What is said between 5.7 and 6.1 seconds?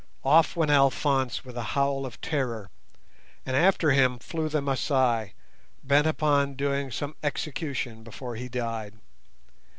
bent